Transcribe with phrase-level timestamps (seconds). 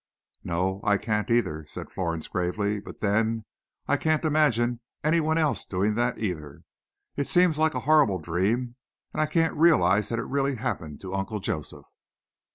[0.43, 3.45] "No, I can't, either," said Florence gravely; "but then,
[3.87, 6.63] I can't imagine any one else doing that, either.
[7.15, 8.77] It seems like a horrible dream,
[9.13, 11.85] and I can't realize that it really happened to Uncle Joseph."